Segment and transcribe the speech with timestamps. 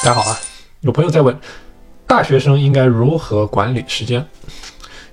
[0.00, 0.38] 大家好啊，
[0.82, 1.36] 有朋友在问，
[2.06, 4.24] 大学生应该如何管理时间？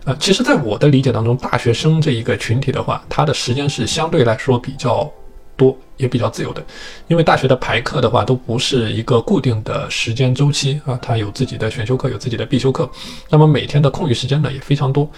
[0.06, 5.12] 呃，其实，在我的理解当中，大学生这一个群体的话，他的时间是相对来说比较
[5.58, 6.64] 多，也比较自由的，
[7.08, 12.90] 因为大学的排课的话，都不是一个固定的时间周期啊，它有自己的选修课，有自己的必修课，
[13.30, 15.10] 那么每天的空余时间呢也非常多。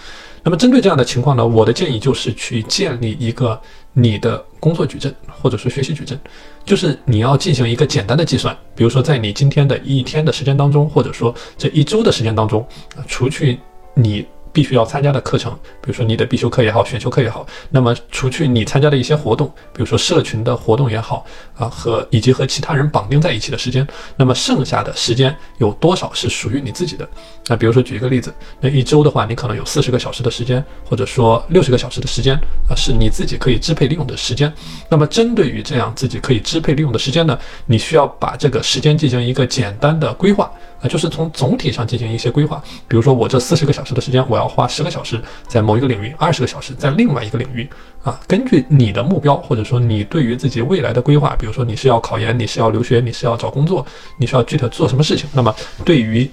[0.42, 3.60] 那么针对这样的情况呢，我的建议就是去建立一个
[3.92, 6.18] 你的工作矩阵，或者说学习矩阵，
[6.64, 12.66] 就是你要进行一个简单的计算，比如说在你今天的一天的时间当中，或者说这一周的时间当中，
[12.96, 13.58] 啊，除去
[13.94, 14.24] 你。
[14.58, 21.24] 必须要参加的课程，比如说你的必修课也好，选修课也好，那么除去你参加的一些活动，比如说社群的活动也好，
[21.56, 27.08] 啊和以及和其他人绑定在一起的时间，那么剩下的时间有多少是属于你自己的？
[27.46, 32.34] 那比如说举一个例子，那一周的话，你可能有四十个小时的时间，或者说六十个小时的时间
[32.68, 34.52] 啊，是你自己可以支配利用的时间。
[34.88, 40.50] 那么针对于这样自己可以支配利用的时间呢，你需要把这个时间进行一个简单的规划
[40.80, 42.62] 啊，就是从总体上进行一些规划。
[42.86, 47.68] 比如说我这四十个小时的时间，我要花十个小时在某一个领域，二十个小时在另外一个领域
[48.02, 48.20] 啊。
[48.26, 53.84] 根据你的目标，或者说你对于自己未来的规划，比如说你是要考研，你是要留学，你是要找工作，
[54.18, 56.30] 你是要具体做什么事情，那么对于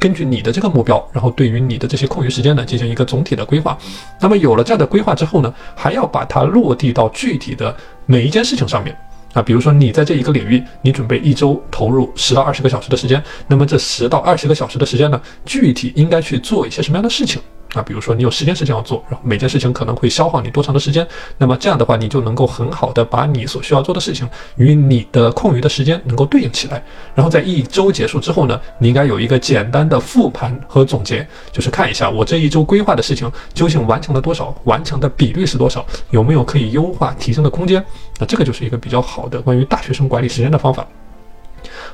[0.00, 3.78] 根据你的这个目标，然后对于你的这些空余时间呢，进行一个总体的规划。
[4.20, 8.96] 那么有了这样的规划之后呢，还要把它落地到具体的每一件事情上面
[9.34, 9.42] 啊。
[9.42, 17.42] 比如说你在这一个领域，你准备一周投入十到二十个小时的时间，那么这十到二十个小时的时间呢，具体应该去做一些什么样的事情？
[17.78, 21.06] 啊，比如说你有十件事情要做，然后每件事情可能会消耗你多长的时间，
[21.38, 26.82] 那么这样的话，你就能够很好的把你所需要做的事情与你的空余的时间能够对应起来。
[27.14, 37.84] 然后在一周结束之后呢，你应该有一个简单的复盘和总结，就是看一下我这一周规划的事情究竟完成了多少，完成的比率是多少，有没有可以优化提升的空间。
[38.18, 40.86] 那这个就是一个比较好的关于大学生管理时间的方法。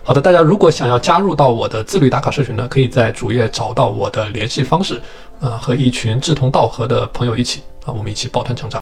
[0.03, 5.01] 好的，大家如果想要加入到我的自律打卡社群呢，可以在主页找到我的联系方式，
[5.41, 8.79] 呃，和一群志同道合的朋友一起啊，我们一起抱团成长。